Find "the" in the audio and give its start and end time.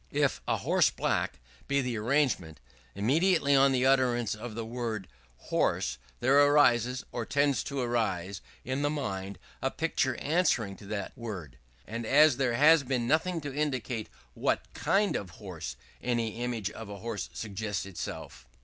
1.79-1.95, 3.71-3.85, 4.55-4.65, 8.81-8.89